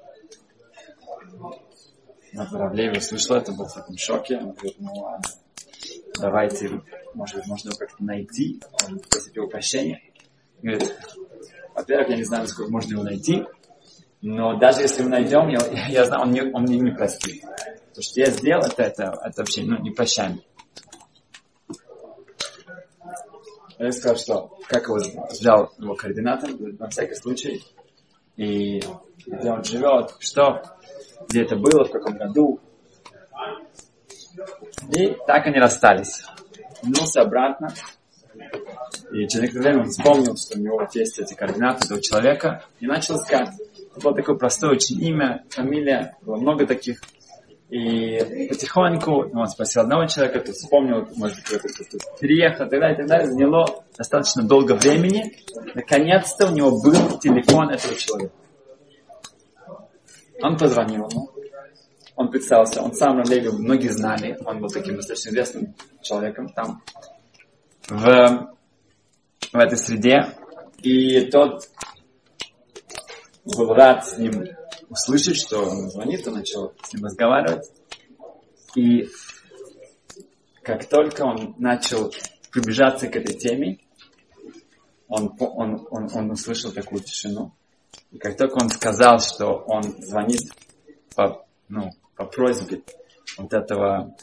Равлеев 2.34 2.96
услышал 2.96 3.36
это, 3.36 3.52
был 3.52 3.66
в 3.66 3.74
таком 3.74 3.96
шоке. 3.98 4.38
Он 4.38 4.52
говорит, 4.52 4.76
ну 4.78 4.92
ладно, 4.94 5.28
давайте, 6.18 6.80
может 7.14 7.36
быть, 7.36 7.46
можно 7.46 7.68
его 7.68 7.78
как-то 7.78 8.02
найти. 8.02 8.60
Он 8.88 8.98
просит 9.00 9.36
его 9.36 9.48
прощения. 9.48 10.00
Говорит, 10.62 10.96
во-первых, 11.74 12.08
я 12.08 12.16
не 12.16 12.24
знаю, 12.24 12.46
сколько 12.48 12.70
можно 12.70 12.92
его 12.92 13.02
найти, 13.02 13.44
но 14.22 14.56
даже 14.56 14.82
если 14.82 15.02
мы 15.02 15.10
найдем, 15.10 15.48
я, 15.48 15.58
я 15.88 16.04
знаю, 16.04 16.22
он, 16.22 16.30
не, 16.30 16.42
он 16.42 16.62
мне 16.62 16.78
не 16.78 16.92
простит. 16.92 17.42
То, 17.94 18.00
что 18.00 18.20
я 18.20 18.26
сделал, 18.26 18.62
это, 18.62 18.82
это, 18.82 19.32
вообще 19.36 19.64
ну, 19.64 19.78
не 19.82 19.90
прощаемо. 19.90 20.38
Я 23.78 23.90
сказал, 23.90 24.16
что 24.16 24.58
как 24.68 24.84
его 24.84 24.96
взял 25.28 25.72
его 25.76 25.94
координаты, 25.96 26.54
на 26.78 26.88
всякий 26.88 27.16
случай, 27.16 27.64
и 28.36 28.80
где 29.26 29.50
он 29.50 29.64
живет, 29.64 30.14
что, 30.20 30.62
где 31.28 31.42
это 31.42 31.56
было, 31.56 31.84
в 31.84 31.90
каком 31.90 32.16
году. 32.16 32.60
И 34.96 35.16
так 35.26 35.46
они 35.46 35.58
расстались. 35.58 36.24
Вернулся 36.82 37.22
обратно. 37.22 37.74
И 39.10 39.26
через 39.26 39.42
некоторое 39.42 39.64
время 39.64 39.80
он 39.82 39.90
вспомнил, 39.90 40.36
что 40.36 40.58
у 40.58 40.62
него 40.62 40.88
есть 40.94 41.18
эти 41.18 41.34
координаты 41.34 41.86
этого 41.86 42.00
человека, 42.00 42.64
и 42.78 42.86
начал 42.86 43.16
искать. 43.16 43.50
Было 44.00 44.14
такое 44.14 44.36
простое 44.36 44.72
очень 44.72 45.02
имя, 45.02 45.44
фамилия, 45.50 46.16
было 46.22 46.36
много 46.36 46.66
таких. 46.66 47.00
И 47.68 48.48
потихоньку 48.50 49.30
он 49.32 49.46
спросил 49.46 49.82
одного 49.82 50.06
человека, 50.06 50.40
тот 50.40 50.54
вспомнил, 50.54 51.08
может 51.16 51.38
быть, 51.38 51.44
кто-то 51.46 51.68
переехал, 52.20 52.66
и 52.66 52.70
так 52.70 52.80
далее, 52.80 52.94
и 52.94 52.96
так 52.98 53.06
далее. 53.06 53.26
Заняло 53.28 53.84
достаточно 53.96 54.42
долго 54.42 54.72
времени. 54.74 55.34
Наконец-то 55.74 56.48
у 56.48 56.54
него 56.54 56.70
был 56.82 57.18
телефон 57.18 57.70
этого 57.70 57.94
человека. 57.94 58.34
Он 60.42 60.56
позвонил 60.58 61.08
ему, 61.08 61.30
он 62.16 62.30
представился, 62.30 62.82
он 62.82 62.92
сам 62.92 63.18
Равлеви, 63.18 63.48
многие 63.50 63.88
знали, 63.88 64.36
он 64.44 64.60
был 64.60 64.68
таким 64.68 64.96
достаточно 64.96 65.30
известным 65.30 65.74
человеком 66.02 66.48
там, 66.50 66.82
в, 67.88 68.54
в 69.52 69.56
этой 69.56 69.78
среде. 69.78 70.34
И 70.82 71.30
тот 71.30 71.68
был 73.44 73.74
рад 73.74 74.06
с 74.06 74.18
ним 74.18 74.44
услышать, 74.88 75.36
что 75.36 75.62
он 75.62 75.90
звонит, 75.90 76.26
он 76.26 76.34
начал 76.34 76.72
с 76.82 76.92
ним 76.92 77.04
разговаривать. 77.04 77.70
И 78.74 79.08
как 80.62 80.88
только 80.88 81.22
он 81.22 81.54
начал 81.58 82.12
приближаться 82.50 83.08
к 83.08 83.16
этой 83.16 83.34
теме, 83.34 83.78
он, 85.08 85.34
он, 85.38 85.86
он, 85.90 86.08
он 86.14 86.30
услышал 86.30 86.72
такую 86.72 87.02
тишину. 87.02 87.52
И 88.10 88.18
как 88.18 88.36
только 88.36 88.62
он 88.62 88.70
сказал, 88.70 89.18
что 89.20 89.64
он 89.66 89.82
звонит 89.82 90.40
по, 91.14 91.44
ну, 91.68 91.90
по 92.16 92.24
просьбе 92.24 92.82
вот 93.36 93.52
этого 93.52 94.14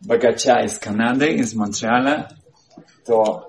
богача 0.00 0.62
из 0.64 0.78
Канады, 0.78 1.34
из 1.34 1.54
Монреаля, 1.54 2.28
то 3.06 3.48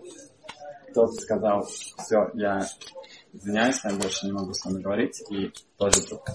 тот 0.94 1.16
сказал, 1.16 1.64
все, 1.64 2.30
я 2.36 2.68
извиняюсь, 3.34 3.84
я 3.84 3.92
больше 3.96 4.25
не 4.25 4.32
могу 4.32 4.54
с 4.54 4.63
вами 4.63 4.82
говорить, 4.82 5.22
и 5.30 5.52
тоже 5.78 6.02
трубку. 6.02 6.32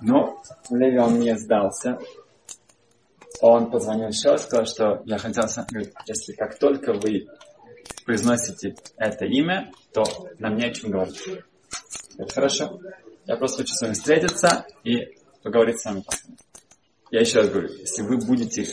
Но 0.00 0.42
Леви 0.70 0.98
он 0.98 1.18
не 1.20 1.36
сдался. 1.36 1.98
Он 3.42 3.70
позвонил 3.70 4.08
еще, 4.08 4.36
сказал, 4.38 4.66
что 4.66 5.02
я 5.04 5.18
хотел, 5.18 5.44
говорит, 5.70 5.94
если 6.06 6.32
как 6.32 6.58
только 6.58 6.92
вы 6.94 7.26
произносите 8.04 8.74
это 8.96 9.24
имя, 9.24 9.70
то 9.92 10.04
нам 10.38 10.56
не 10.56 10.66
о 10.66 10.72
чем 10.72 10.90
говорить. 10.90 11.22
Это 12.18 12.34
хорошо. 12.34 12.80
Я 13.26 13.36
просто 13.36 13.58
хочу 13.58 13.74
с 13.74 13.82
вами 13.82 13.92
встретиться 13.92 14.66
и 14.84 15.16
поговорить 15.42 15.80
с 15.80 15.84
вами. 15.84 16.04
Я 17.10 17.20
еще 17.20 17.40
раз 17.40 17.48
говорю, 17.48 17.68
если 17.68 18.02
вы 18.02 18.18
будете 18.18 18.66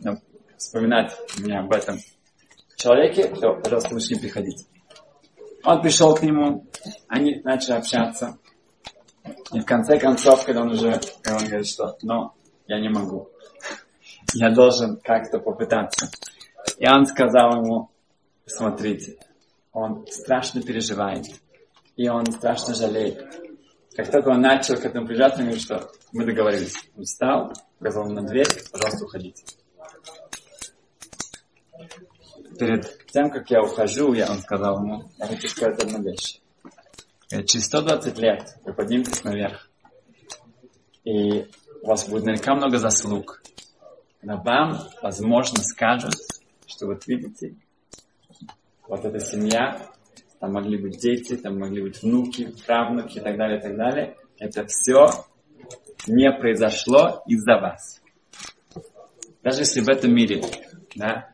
ну, 0.00 0.18
вспоминать 0.56 1.16
меня 1.38 1.60
об 1.60 1.72
этом 1.72 1.98
человеке, 2.76 3.28
то, 3.28 3.54
пожалуйста, 3.54 3.94
лучше 3.94 4.14
не 4.14 4.20
приходите. 4.20 4.64
Он 5.64 5.82
пришел 5.82 6.14
к 6.14 6.22
нему, 6.22 6.66
они 7.08 7.40
начали 7.44 7.74
общаться. 7.74 8.38
И 9.52 9.60
в 9.60 9.64
конце 9.64 9.98
концов, 9.98 10.44
когда 10.44 10.62
он 10.62 10.70
уже, 10.70 11.00
когда 11.22 11.38
он 11.38 11.46
говорит, 11.46 11.66
что, 11.66 11.96
ну, 12.02 12.32
я 12.66 12.80
не 12.80 12.88
могу. 12.88 13.28
Я 14.32 14.50
должен 14.50 14.98
как-то 15.02 15.38
попытаться. 15.38 16.08
И 16.78 16.88
он 16.88 17.04
сказал 17.06 17.62
ему, 17.62 17.90
смотрите, 18.46 19.18
он 19.72 20.06
страшно 20.08 20.62
переживает. 20.62 21.26
И 21.96 22.08
он 22.08 22.24
страшно 22.26 22.74
жалеет. 22.74 23.22
Как 23.94 24.10
только 24.10 24.28
он 24.28 24.40
начал 24.40 24.76
к 24.76 24.84
этому 24.84 25.06
приближаться, 25.06 25.40
он 25.40 25.46
говорит, 25.46 25.62
что 25.62 25.90
мы 26.12 26.24
договорились. 26.24 26.74
Он 26.96 27.04
встал, 27.04 27.52
указал 27.78 28.06
на 28.06 28.22
дверь, 28.22 28.48
пожалуйста, 28.72 29.04
уходите. 29.04 29.44
Перед 32.60 33.06
тем, 33.06 33.30
как 33.30 33.50
я 33.50 33.62
ухожу, 33.62 34.12
я, 34.12 34.30
он 34.30 34.38
сказал 34.40 34.84
ему, 34.84 35.04
я 35.16 35.26
хочу 35.26 35.48
сказать 35.48 35.82
одну 35.82 36.02
вещь. 36.02 36.40
Через 37.30 37.64
120 37.64 38.18
лет 38.18 38.54
вы 38.66 38.74
подниметесь 38.74 39.24
наверх, 39.24 39.70
и 41.02 41.46
у 41.80 41.86
вас 41.86 42.06
будет 42.06 42.24
наверняка 42.24 42.54
много 42.54 42.76
заслуг. 42.76 43.42
Но 44.20 44.42
вам, 44.42 44.78
возможно, 45.00 45.62
скажут, 45.62 46.12
что 46.66 46.84
вот 46.84 47.06
видите, 47.06 47.54
вот 48.86 49.06
эта 49.06 49.20
семья, 49.20 49.80
там 50.38 50.52
могли 50.52 50.76
быть 50.76 51.00
дети, 51.00 51.38
там 51.38 51.58
могли 51.58 51.80
быть 51.80 52.02
внуки, 52.02 52.54
правнуки 52.66 53.16
и 53.16 53.20
так 53.22 53.38
далее, 53.38 53.58
и 53.58 53.62
так 53.62 53.74
далее. 53.74 54.16
Это 54.38 54.66
все 54.66 55.06
не 56.06 56.30
произошло 56.30 57.22
из-за 57.26 57.54
вас. 57.58 58.02
Даже 59.42 59.60
если 59.60 59.80
в 59.80 59.88
этом 59.88 60.14
мире, 60.14 60.42
да, 60.94 61.30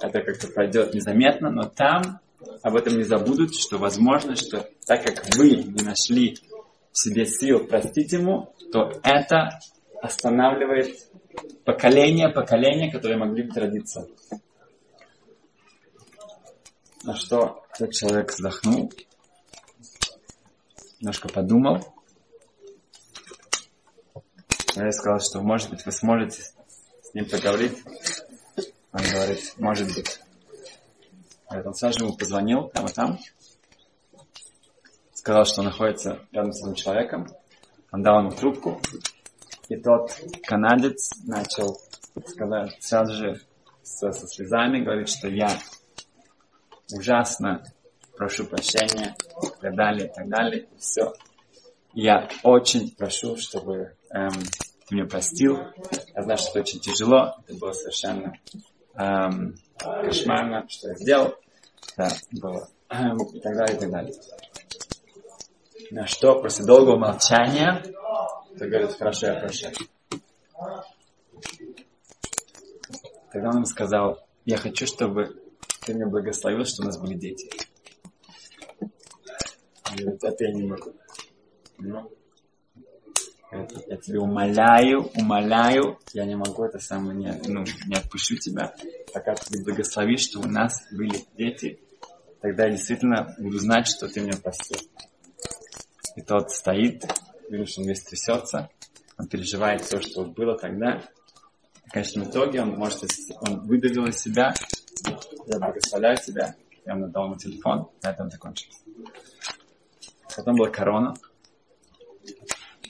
это 0.00 0.20
как-то 0.20 0.48
пройдет 0.48 0.94
незаметно, 0.94 1.50
но 1.50 1.64
там 1.64 2.20
об 2.62 2.76
этом 2.76 2.96
не 2.96 3.04
забудут, 3.04 3.54
что 3.54 3.78
возможно, 3.78 4.36
что 4.36 4.68
так 4.86 5.04
как 5.04 5.36
вы 5.36 5.56
не 5.56 5.82
нашли 5.82 6.36
в 6.92 6.98
себе 6.98 7.26
сил 7.26 7.66
простить 7.66 8.12
ему, 8.12 8.54
то 8.72 8.92
это 9.02 9.60
останавливает 10.00 10.96
поколение, 11.64 12.28
поколение, 12.28 12.90
которые 12.90 13.18
могли 13.18 13.42
бы 13.44 13.60
родиться. 13.60 14.06
На 17.04 17.14
что 17.14 17.64
тот 17.78 17.92
человек 17.92 18.30
вздохнул, 18.30 18.92
немножко 21.00 21.28
подумал. 21.28 21.94
Я 24.74 24.92
сказал, 24.92 25.20
что 25.20 25.40
может 25.40 25.70
быть 25.70 25.84
вы 25.84 25.92
сможете 25.92 26.42
с 26.42 27.14
ним 27.14 27.28
поговорить. 27.28 27.78
Он 28.92 29.00
говорит, 29.12 29.54
может 29.58 29.94
быть. 29.94 30.20
Говорит, 31.48 31.66
он 31.66 31.74
сразу 31.74 32.04
ему 32.04 32.16
позвонил, 32.16 32.68
там 32.68 32.86
и 32.86 32.92
там. 32.92 33.18
Сказал, 35.12 35.44
что 35.44 35.60
он 35.60 35.66
находится 35.66 36.20
рядом 36.32 36.52
с 36.52 36.62
этим 36.62 36.74
человеком. 36.74 37.28
Он 37.92 38.02
дал 38.02 38.20
ему 38.20 38.30
трубку. 38.30 38.80
И 39.68 39.76
тот 39.76 40.10
канадец 40.44 41.10
начал 41.24 41.78
сказать 42.26 42.76
сразу 42.80 43.14
же 43.14 43.40
со, 43.82 44.12
со 44.12 44.26
слезами, 44.26 44.82
говорит, 44.82 45.08
что 45.08 45.28
я 45.28 45.50
ужасно 46.92 47.62
прошу 48.16 48.46
прощения, 48.46 49.14
и 49.42 49.60
так 49.60 49.74
далее, 49.76 50.08
и 50.08 50.12
так 50.12 50.28
далее. 50.28 50.68
Все. 50.78 51.12
Я 51.92 52.28
очень 52.42 52.94
прошу, 52.96 53.36
чтобы 53.36 53.96
эм, 54.10 54.32
ты 54.86 54.94
меня 54.94 55.06
простил. 55.06 55.58
Я 56.14 56.22
знаю, 56.22 56.38
что 56.38 56.50
это 56.50 56.60
очень 56.60 56.80
тяжело. 56.80 57.36
Это 57.46 57.58
было 57.58 57.72
совершенно 57.72 58.34
эм, 58.98 59.54
кошмарно, 59.78 60.66
что 60.68 60.88
я 60.88 60.94
сделал. 60.96 61.34
Да, 61.96 62.10
было. 62.32 62.68
Эм, 62.90 63.16
и 63.16 63.40
так 63.40 63.56
далее, 63.56 63.76
и 63.76 63.80
так 63.80 63.90
далее. 63.90 64.14
На 65.90 66.06
что 66.06 66.40
после 66.42 66.66
долгого 66.66 66.98
молчания 66.98 67.82
ты 68.58 68.68
говорит, 68.68 68.92
хорошо, 68.92 69.28
я 69.28 69.40
прощаю. 69.40 69.74
Тогда 73.32 73.50
он 73.50 73.56
ему 73.56 73.66
сказал, 73.66 74.26
я 74.44 74.56
хочу, 74.56 74.86
чтобы 74.86 75.42
ты 75.84 75.94
меня 75.94 76.06
благословил, 76.06 76.64
что 76.64 76.82
у 76.82 76.86
нас 76.86 76.98
были 76.98 77.14
дети. 77.14 77.48
Он 78.80 79.96
говорит, 79.96 80.24
это 80.24 80.44
я 80.44 80.52
не 80.52 80.66
могу. 80.66 80.92
Ну, 81.78 82.10
я 83.50 83.96
тебе 83.96 84.20
умоляю, 84.20 85.10
умоляю, 85.14 85.98
я 86.12 86.24
не 86.24 86.36
могу 86.36 86.64
это 86.64 86.78
самое, 86.78 87.16
не, 87.16 87.32
ну, 87.48 87.64
не 87.86 87.94
отпущу 87.94 88.36
тебя, 88.36 88.74
пока 89.12 89.34
ты 89.34 89.62
благословишь, 89.64 90.24
что 90.24 90.40
у 90.40 90.46
нас 90.46 90.84
были 90.92 91.24
дети, 91.36 91.80
тогда 92.40 92.64
я 92.64 92.72
действительно 92.72 93.34
буду 93.38 93.58
знать, 93.58 93.86
что 93.86 94.06
ты 94.08 94.20
меня 94.20 94.38
простил. 94.42 94.78
И 96.16 96.20
тот 96.20 96.50
стоит, 96.50 97.04
видишь, 97.48 97.78
он 97.78 97.86
весь 97.86 98.02
трясется, 98.02 98.68
он 99.16 99.28
переживает 99.28 99.82
все, 99.82 100.00
что 100.00 100.24
было 100.24 100.58
тогда. 100.58 101.02
В 101.86 101.92
конечном 101.92 102.28
итоге 102.28 102.60
он 102.60 102.76
может, 102.76 103.04
он 103.40 103.66
выдавил 103.66 104.06
из 104.06 104.18
себя, 104.18 104.52
я 105.46 105.58
благословляю 105.58 106.18
тебя, 106.18 106.54
я 106.84 106.92
ему 106.92 107.08
дал 107.08 107.26
ему 107.26 107.36
телефон, 107.36 107.88
на 108.02 108.10
этом 108.10 108.30
закончилось. 108.30 108.82
Потом 110.36 110.56
была 110.56 110.68
корона. 110.68 111.14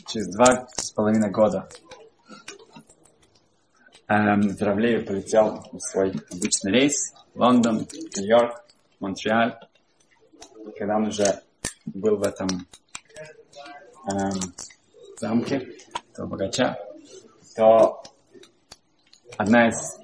Через 0.08 0.28
два 0.28 0.66
с 0.74 0.90
половиной 0.92 1.30
года 1.30 1.68
эм, 4.06 4.56
Травлеев 4.56 5.06
полетел 5.06 5.62
в 5.70 5.80
свой 5.80 6.12
обычный 6.30 6.72
рейс. 6.72 7.12
Лондон, 7.34 7.86
Нью-Йорк, 8.16 8.64
Монреаль. 9.00 9.58
Когда 10.78 10.96
он 10.96 11.08
уже 11.08 11.42
был 11.84 12.16
в 12.16 12.22
этом 12.22 12.48
эм, 14.10 14.54
замке, 15.18 15.76
этого 16.12 16.26
богача, 16.26 16.78
то 17.54 18.02
одна 19.36 19.68
из 19.68 19.98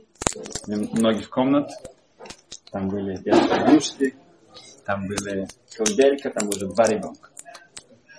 многих 0.66 1.30
комнат, 1.30 1.70
там 2.70 2.90
были 2.90 3.16
детские 3.16 3.48
подушки, 3.48 4.14
там 4.84 5.06
были 5.06 5.48
колыбелька, 5.74 6.28
там 6.28 6.50
были 6.50 6.66
два 6.66 6.84
ребенка. 6.84 7.30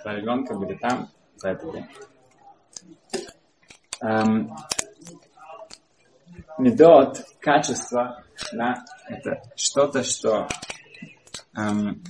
Два 0.02 0.14
ребенка 0.14 0.54
были 0.54 0.74
там 0.78 1.10
за 1.36 1.50
этот 1.50 1.72
день. 1.72 1.86
Эм, 4.00 4.56
медот, 6.58 7.24
качество, 7.40 8.22
да, 8.52 8.84
это 9.08 9.42
что-то, 9.56 10.02
что 10.02 10.48
эм, 11.56 12.02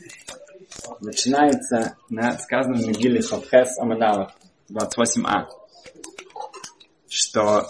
начинается 1.00 1.96
на 2.08 2.32
сказанном 2.38 2.80
Мегиле 2.80 3.22
Хавхес 3.22 3.78
Амадалах 3.78 4.32
28а 4.70 5.46
что 7.16 7.66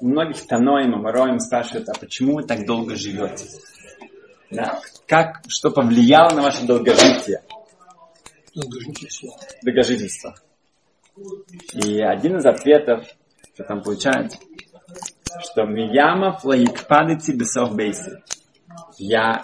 многих 0.00 0.46
Таноим, 0.46 0.94
Амароим 0.94 1.38
спрашивают, 1.40 1.88
а 1.88 1.98
почему 1.98 2.36
вы 2.36 2.44
так 2.44 2.64
долго 2.66 2.96
живете? 2.96 3.44
Да. 4.50 4.80
Как, 5.06 5.42
что 5.48 5.70
повлияло 5.70 6.34
на 6.34 6.42
ваше 6.42 6.64
долгожитие? 6.66 7.42
Долгожительство. 8.54 9.38
Долгожительство. 9.62 10.34
И 11.72 12.00
один 12.00 12.36
из 12.36 12.46
ответов, 12.46 13.06
что 13.54 13.64
там 13.64 13.82
получается, 13.82 14.38
что 15.40 15.64
Мияма 15.64 16.38
флагикпадыти 16.38 17.32
бесов 17.32 17.74
бейси. 17.74 18.22
Я 18.98 19.42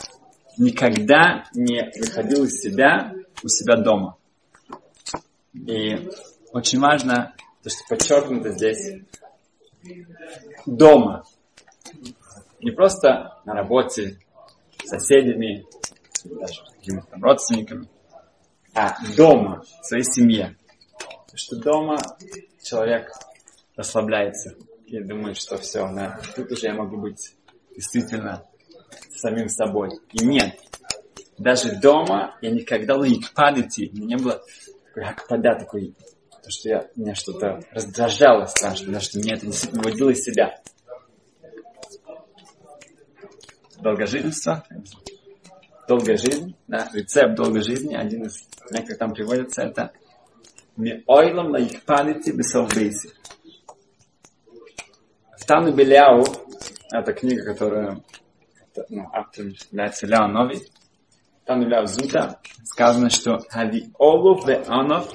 никогда 0.58 1.44
не 1.54 1.90
выходил 1.98 2.44
из 2.44 2.60
себя 2.60 3.14
у 3.42 3.48
себя 3.48 3.76
дома. 3.76 4.16
И 5.54 6.08
очень 6.52 6.80
важно 6.80 7.34
то, 7.62 7.70
что 7.70 7.78
подчеркнуто 7.88 8.50
здесь, 8.50 9.02
дома. 10.66 11.24
Не 12.60 12.70
просто 12.70 13.40
на 13.44 13.54
работе, 13.54 14.18
с 14.84 14.88
соседями, 14.88 15.66
даже 16.24 16.62
какими-то 16.76 17.16
родственниками, 17.20 17.88
а 18.74 18.94
дома, 19.16 19.62
в 19.80 19.86
своей 19.86 20.04
семье. 20.04 20.56
Потому 21.32 21.38
что 21.38 21.56
дома 21.56 21.96
человек 22.62 23.10
расслабляется 23.74 24.54
и 24.84 25.00
думает, 25.02 25.38
что 25.38 25.56
все, 25.56 25.90
да, 25.90 26.20
тут 26.36 26.52
уже 26.52 26.66
я 26.66 26.74
могу 26.74 26.98
быть 26.98 27.34
действительно 27.74 28.44
самим 29.16 29.48
собой. 29.48 29.88
И 30.12 30.26
нет. 30.26 30.60
Даже 31.38 31.74
дома 31.76 32.36
я 32.42 32.50
никогда 32.50 32.98
не 32.98 33.22
падайте, 33.34 33.86
не 33.86 34.16
было 34.16 34.42
такой 34.84 35.04
акпада, 35.04 35.54
такой 35.58 35.94
то, 36.42 36.50
что 36.50 36.68
я, 36.68 36.90
меня 36.96 37.14
что-то 37.14 37.62
раздражало 37.70 38.44
страшно, 38.44 38.92
да, 38.92 39.00
что 39.00 39.18
меня 39.18 39.36
это 39.36 39.46
действительно 39.46 39.82
выводило 39.84 40.10
из 40.10 40.22
себя. 40.22 40.60
Долгожительство, 43.80 44.66
долгая 45.88 46.18
жизнь, 46.18 46.54
да, 46.68 46.90
рецепт 46.92 47.34
долгой 47.36 47.62
жизни, 47.62 47.94
один 47.94 48.24
из 48.24 48.46
некоторых 48.70 48.98
там 48.98 49.14
приводится, 49.14 49.62
это 49.62 49.92
«Ми 50.76 51.02
ойлам 51.06 51.56
их 51.56 51.84
памяти 51.84 52.30
бесовбейси». 52.30 53.10
В 55.38 55.44
Тану 55.44 55.74
Беляу, 55.74 56.24
это 56.92 57.12
книга, 57.12 57.44
которая 57.44 58.00
ну, 58.88 59.08
автор 59.12 59.46
является 59.46 60.06
Ляо 60.06 60.28
Нови, 60.28 60.60
Тану 61.44 61.66
Беляу 61.66 61.86
Зута, 61.86 62.40
сказано, 62.64 63.10
что 63.10 63.38
«Хави 63.50 63.90
олу 63.98 64.40
ве 64.46 64.62
анов 64.68 65.12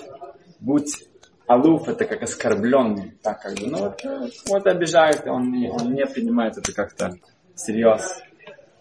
будь 0.59 1.07
Алуф 1.47 1.87
это 1.87 2.03
как 2.03 2.23
оскорбленный, 2.23 3.13
так 3.23 3.41
как 3.41 3.55
бы, 3.55 3.67
ну 3.67 3.77
вот, 3.77 4.01
вот 4.49 4.67
обижает, 4.67 5.25
он 5.27 5.49
не, 5.49 5.69
он 5.69 5.93
не 5.93 6.05
принимает 6.05 6.57
это 6.57 6.73
как-то 6.73 7.13
всерьез. 7.55 8.21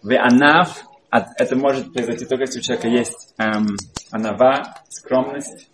В 0.03 0.13
анаф, 0.13 0.83
это 1.09 1.55
может 1.55 1.93
произойти 1.93 2.25
только 2.25 2.43
если 2.43 2.59
у 2.59 2.61
человека 2.61 2.89
есть 2.89 3.33
эм, 3.37 3.77
анава, 4.11 4.75
скромность. 4.89 5.69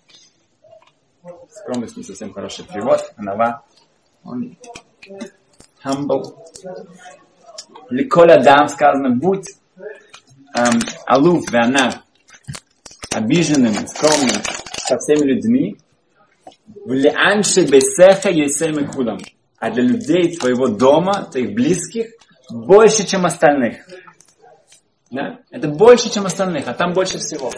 Скромность 1.56 1.98
не 1.98 2.04
совсем 2.04 2.34
хороший 2.34 2.66
перевод. 2.66 3.00
Анава, 3.16 3.64
он 4.24 4.58
humble. 5.84 6.38
Ликоля 7.90 8.42
дам 8.42 8.68
сказано, 8.68 9.10
будь 9.12 9.50
эм, 10.56 10.80
алуф, 11.06 11.52
веанав, 11.52 11.96
обиженным, 13.14 13.88
скромным 13.88 14.42
со 14.88 14.98
всеми 14.98 15.26
людьми, 15.26 15.78
Влианши 16.86 17.66
бесеха 17.66 18.30
есем 18.30 18.88
кудам. 18.90 19.20
А 19.58 19.72
для 19.72 19.84
людей 19.84 20.36
твоего 20.36 20.68
дома, 20.68 21.28
твоих 21.32 21.54
близких, 21.54 22.12
больше, 22.50 23.06
чем 23.06 23.26
остальных. 23.26 23.88
Да? 25.10 25.40
Это 25.50 25.68
больше, 25.70 26.12
чем 26.12 26.26
остальных, 26.26 26.68
а 26.68 26.74
там 26.74 26.94
больше 26.94 27.20
всего. 27.20 27.52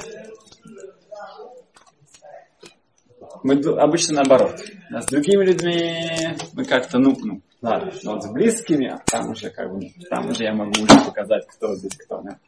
Мы 3.46 3.62
обычно 3.78 4.16
наоборот. 4.16 4.60
А 4.92 5.02
с 5.02 5.06
другими 5.06 5.46
людьми 5.46 6.36
мы 6.54 6.66
как-то, 6.66 6.98
ну, 6.98 7.16
ну, 7.24 7.42
ладно, 7.62 7.92
но 8.02 8.14
вот 8.14 8.24
с 8.24 8.32
близкими, 8.32 8.88
а 8.88 8.98
там 9.06 9.30
уже 9.30 9.52
как 9.52 9.72
бы, 9.72 9.88
там 10.10 10.30
уже 10.30 10.46
я 10.46 10.54
могу 10.56 10.72
уже 10.72 11.06
показать, 11.06 11.46
кто 11.46 11.76
здесь 11.76 11.96
кто. 11.96 12.24
Да? 12.24 12.40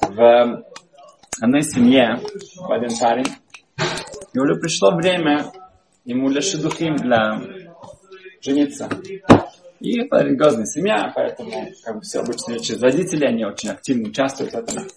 В 0.00 0.64
одной 1.40 1.62
семье 1.62 2.18
один 2.68 2.98
парень, 2.98 3.28
и 4.32 4.60
пришло 4.60 4.96
время 4.96 5.52
ему 6.04 6.28
для 6.28 6.40
шедухим, 6.40 6.96
для 6.96 7.40
жениться. 8.40 8.88
И 9.78 10.00
это 10.00 10.24
религиозная 10.24 10.66
семья, 10.66 11.12
поэтому 11.14 11.52
как 11.84 11.94
бы 11.94 12.00
все 12.00 12.18
обычно 12.18 12.58
через 12.58 12.82
родителей, 12.82 13.28
они 13.28 13.44
очень 13.44 13.70
активно 13.70 14.08
участвуют 14.08 14.54
в 14.54 14.56
этом, 14.56 14.88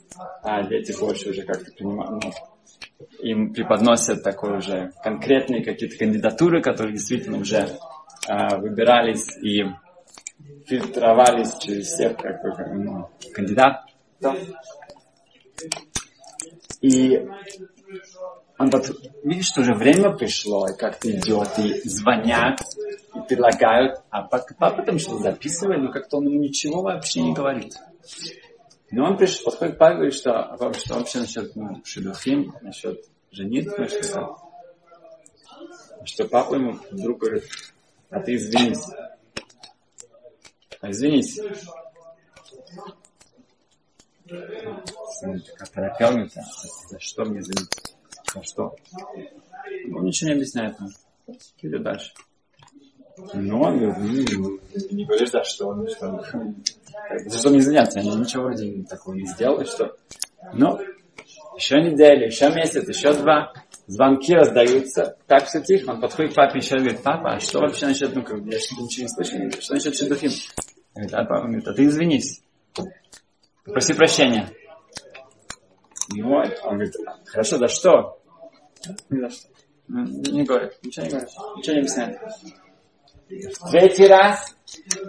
а 0.42 0.64
дети 0.64 1.00
больше 1.00 1.30
уже 1.30 1.44
как-то 1.44 1.72
принимают, 1.72 2.24
ну, 2.24 2.32
им 3.20 3.54
преподносят 3.54 4.24
такой 4.24 4.58
уже 4.58 4.92
конкретные 5.04 5.64
какие-то 5.64 5.98
кандидатуры, 5.98 6.62
которые 6.62 6.94
действительно 6.94 7.38
уже 7.40 7.78
э, 8.28 8.58
выбирались 8.58 9.28
и 9.42 9.64
фильтровались 10.66 11.58
через 11.58 11.88
всех 11.88 12.18
как 12.18 12.42
бы, 12.42 12.74
ну, 12.76 13.10
кандидатов. 13.34 13.86
И 16.82 17.28
он 18.60 18.70
вот 18.70 18.90
видит, 19.24 19.46
что 19.46 19.62
уже 19.62 19.74
время 19.74 20.16
пришло, 20.16 20.68
и 20.68 20.78
как-то 20.78 21.10
идет, 21.12 21.58
и 21.60 21.88
звонят, 21.88 22.60
и 23.16 23.20
предлагают, 23.28 24.02
а 24.10 24.24
папа 24.24 24.84
там 24.84 25.00
что-то 25.00 25.24
записывает, 25.24 25.82
но 25.82 25.92
как-то 25.92 26.18
он 26.18 26.28
ему 26.28 26.40
ничего 26.40 26.82
вообще 26.82 27.22
не 27.22 27.34
говорит. 27.34 27.74
Но 28.90 29.06
он 29.06 29.18
пришел, 29.18 29.46
подходит 29.46 29.78
папе 29.78 29.94
и 29.94 29.96
говорит, 29.98 30.14
что, 30.14 30.32
а 30.32 30.74
что 30.74 30.96
вообще 30.96 31.20
насчет 31.20 31.56
ну, 31.56 31.82
шедухим, 31.84 32.54
насчет 32.62 33.04
женитьбы, 33.32 33.88
что 33.88 34.38
Что 36.06 36.28
папа 36.28 36.56
ему 36.56 36.80
вдруг 36.92 37.20
говорит, 37.20 37.44
а 38.10 38.22
ты 38.22 38.36
извинись. 38.36 38.86
А 40.80 40.90
извинись. 40.90 41.40
Оторопел 45.60 46.18
мне 46.18 46.30
за 46.90 47.00
что 47.00 47.26
мне 47.26 47.40
извиниться? 47.40 47.96
За 48.34 48.44
что? 48.44 48.76
Он 49.94 50.06
ничего 50.06 50.30
не 50.30 50.36
объясняет 50.36 50.80
нам. 50.80 50.90
Идет 51.62 51.84
дальше. 51.84 52.14
Ну, 53.34 53.62
он 53.62 53.80
говорит, 53.80 53.98
ну, 54.38 54.60
не 54.92 55.06
говоришь, 55.06 55.32
за 55.32 55.44
что, 55.44 55.74
ну, 55.74 55.88
что, 55.88 56.24
за 57.26 57.40
что 57.40 57.50
мне 57.50 57.60
извиняться, 57.60 58.00
я 58.00 58.14
ничего 58.14 58.44
вроде 58.44 58.84
такого 58.84 59.16
не 59.16 59.26
сделал, 59.26 59.66
что, 59.66 59.96
ну, 60.54 60.80
еще 61.56 61.82
неделя, 61.82 62.28
еще 62.28 62.52
месяц, 62.52 62.88
еще 62.88 63.14
два, 63.14 63.54
звонки 63.88 64.36
раздаются, 64.36 65.18
так 65.26 65.46
все 65.46 65.62
тихо, 65.62 65.92
он 65.92 66.02
подходит 66.02 66.34
к 66.34 66.36
папе 66.36 66.60
еще 66.60 66.76
и 66.76 66.80
говорит, 66.80 67.02
папа, 67.02 67.34
а 67.34 67.40
что 67.40 67.60
вообще 67.60 67.88
насчет, 67.88 68.14
ну, 68.16 68.24
как, 68.24 68.40
я 68.46 68.60
что-то 68.60 68.84
ничего 68.84 69.04
не 69.04 69.10
слышу, 69.10 69.62
что 69.62 69.74
насчет 69.74 69.96
Шедухим? 69.96 70.32
Говорит, 70.94 71.14
а 71.14 71.24
папа 71.24 71.48
говорит, 71.48 71.68
а 71.68 71.74
ты 71.74 71.86
извинись, 71.86 72.44
проси 73.64 73.94
прощения. 73.94 74.50
Вот, 76.12 76.60
он 76.64 76.76
говорит, 76.76 76.94
хорошо, 77.26 77.58
за 77.58 77.68
что? 77.68 78.20
Не 79.10 79.22
за 79.22 79.30
что. 79.30 79.50
Ну, 79.88 80.04
не 80.06 80.44
говорит, 80.44 80.74
ничего 80.84 81.06
не 81.06 81.12
говорит, 81.12 81.30
ничего 81.56 81.74
не 81.74 81.80
объясняет. 81.80 82.20
Третий 83.72 84.08
раз, 84.08 84.56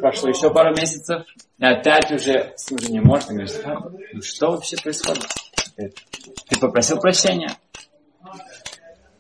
прошло 0.00 0.28
еще 0.28 0.52
пару 0.52 0.74
месяцев, 0.74 1.22
и 1.59 1.64
опять 1.64 2.11
уже 2.11 2.54
уже 2.70 2.90
не 2.90 3.00
может, 3.00 3.28
говорит, 3.28 3.64
ну 4.12 4.22
что 4.22 4.50
вообще 4.50 4.76
происходит? 4.83 5.26
Ты 5.76 6.59
попросил 6.61 6.98
прощения? 6.98 7.57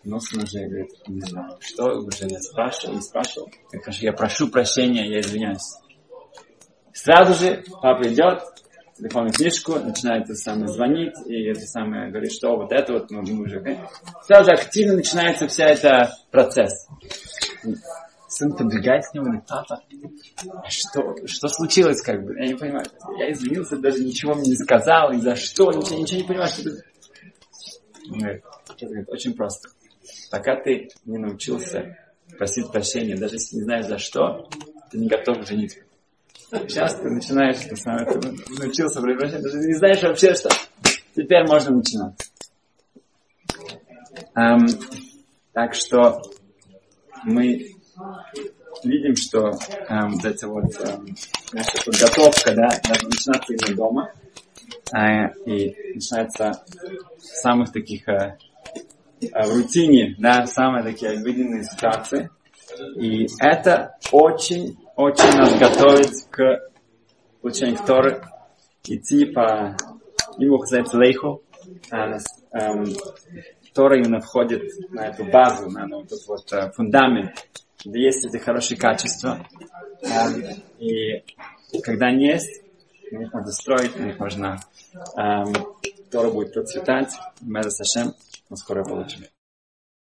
Ну, 0.04 0.18
служи, 0.20 0.64
говорит, 0.66 0.90
не 1.06 1.20
знаю, 1.20 1.58
что, 1.60 1.84
уже 1.98 2.26
я 2.28 2.40
спрашивал, 2.40 2.94
не 2.94 3.02
спрашивал. 3.02 3.50
Я 3.72 3.80
говорю, 3.80 3.98
я 4.00 4.12
прошу 4.12 4.48
прощения, 4.48 5.06
я 5.06 5.20
извиняюсь. 5.20 5.76
Сразу 6.94 7.34
же 7.34 7.62
папа 7.82 8.08
идет, 8.08 8.42
телефонную 8.96 9.32
книжку, 9.32 9.78
начинает 9.78 10.24
это 10.24 10.34
самое 10.34 10.68
звонить, 10.68 11.14
и 11.26 11.44
это 11.50 11.60
самое 11.60 12.10
говорит, 12.10 12.32
что 12.32 12.56
вот 12.56 12.72
это 12.72 12.94
вот 12.94 13.10
мы, 13.10 13.22
мы 13.22 13.44
уже... 13.44 13.60
Сразу 14.22 14.44
же 14.46 14.52
активно 14.52 14.94
начинается 14.94 15.46
вся 15.46 15.66
эта 15.66 16.12
процесс. 16.30 16.88
Сын 18.28 18.54
подбегает 18.54 19.06
к 19.06 19.14
нему 19.14 19.24
и 19.24 19.28
говорит, 19.28 19.46
папа, 19.48 19.82
а 20.62 20.68
что, 20.68 21.16
что 21.26 21.48
случилось, 21.48 22.02
как 22.02 22.22
бы? 22.22 22.38
Я 22.38 22.48
не 22.48 22.54
понимаю. 22.54 22.84
Я 23.18 23.32
извинился, 23.32 23.78
даже 23.78 24.04
ничего 24.04 24.34
мне 24.34 24.50
не 24.50 24.56
сказал, 24.56 25.12
и 25.12 25.18
за 25.18 25.34
что, 25.34 25.72
ничего, 25.72 25.98
ничего 25.98 26.20
не 26.20 26.26
понимаю, 26.26 26.48
что 26.48 26.64
ты... 26.64 26.82
Говорит, 28.80 29.08
очень 29.08 29.34
просто. 29.34 29.70
Пока 30.30 30.56
ты 30.60 30.90
не 31.06 31.18
научился 31.18 31.96
просить 32.36 32.70
прощения, 32.70 33.16
даже 33.16 33.36
если 33.36 33.56
не 33.56 33.62
знаешь 33.62 33.86
за 33.86 33.98
что, 33.98 34.48
ты 34.90 34.98
не 34.98 35.08
готов 35.08 35.46
жениться. 35.46 35.80
Сейчас 36.50 36.96
ты 36.96 37.10
начинаешь, 37.10 37.58
ты, 37.58 37.76
сам, 37.76 37.98
ты 38.04 38.30
научился 38.58 39.00
просить 39.00 39.18
прощения, 39.18 39.42
даже 39.42 39.58
не 39.58 39.74
знаешь 39.74 40.02
вообще, 40.02 40.34
что 40.34 40.50
теперь 41.16 41.46
можно 41.46 41.76
начинать. 41.76 42.14
Um, 44.36 44.68
так 45.52 45.74
что 45.74 46.22
мы 47.24 47.77
видим, 48.84 49.16
что 49.16 49.52
эм, 49.88 50.12
вот 50.12 50.24
эта 50.24 50.48
вот 50.48 50.80
эм, 50.80 51.14
наша 51.52 51.84
подготовка, 51.84 52.54
да, 52.54 52.68
начинается 53.02 53.52
именно 53.52 53.76
дома, 53.76 54.12
э, 54.94 55.32
и 55.46 55.94
начинается 55.94 56.64
с 57.18 57.40
самых 57.40 57.72
таких 57.72 58.08
э, 58.08 58.36
э, 59.20 59.26
в 59.46 59.54
рутине, 59.54 60.16
да, 60.18 60.46
самые 60.46 60.84
такие 60.84 61.12
обыденные 61.12 61.64
ситуации. 61.64 62.30
И 62.96 63.26
это 63.40 63.96
очень, 64.12 64.78
очень 64.94 65.36
нас 65.36 65.58
готовит 65.58 66.10
к 66.30 66.70
получению 67.40 67.78
Торы, 67.84 68.22
идти 68.84 69.24
по 69.26 69.76
ему 70.36 70.58
называется 70.58 70.96
лейху, 70.96 71.42
а, 71.90 72.18
эм, 72.52 72.84
Тора 73.74 73.98
именно 73.98 74.20
входит 74.20 74.62
на 74.90 75.06
эту 75.06 75.24
базу, 75.24 75.70
на, 75.70 75.86
на 75.86 75.98
вот 75.98 76.06
этот 76.06 76.26
вот 76.26 76.52
э, 76.52 76.70
фундамент 76.72 77.46
есть 77.84 78.24
эти 78.24 78.36
хорошие 78.42 78.78
качества. 78.78 79.46
Эм, 80.02 80.44
и 80.78 81.22
когда 81.82 82.06
они 82.06 82.26
есть, 82.26 82.62
на 83.10 83.28
можно 83.30 83.52
строить, 83.52 83.96
них 84.00 84.18
можно... 84.18 84.60
Эм, 85.16 85.52
Тора 86.10 86.30
будет 86.30 86.54
процветать. 86.54 87.12
Меда 87.40 87.70
Сашем, 87.70 88.14
мы 88.48 88.56
скоро 88.56 88.82
получим. 88.84 89.24